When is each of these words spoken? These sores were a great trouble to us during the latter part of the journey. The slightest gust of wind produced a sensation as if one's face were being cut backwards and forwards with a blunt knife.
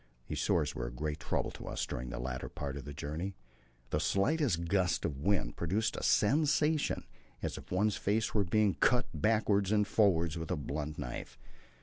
These 0.29 0.41
sores 0.41 0.73
were 0.73 0.87
a 0.87 0.91
great 0.91 1.19
trouble 1.19 1.51
to 1.51 1.67
us 1.67 1.85
during 1.85 2.09
the 2.09 2.17
latter 2.17 2.49
part 2.49 2.75
of 2.75 2.85
the 2.85 2.91
journey. 2.95 3.35
The 3.91 3.99
slightest 3.99 4.65
gust 4.67 5.05
of 5.05 5.19
wind 5.19 5.57
produced 5.57 5.95
a 5.95 6.01
sensation 6.01 7.05
as 7.43 7.55
if 7.55 7.71
one's 7.71 7.97
face 7.97 8.33
were 8.33 8.43
being 8.43 8.73
cut 8.73 9.05
backwards 9.13 9.71
and 9.71 9.85
forwards 9.85 10.39
with 10.39 10.49
a 10.49 10.55
blunt 10.57 10.97
knife. 10.97 11.37